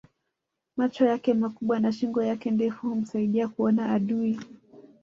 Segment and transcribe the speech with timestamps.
[0.77, 4.39] macho yake makubwa na shingo yake ndefu humsaidia kuona adui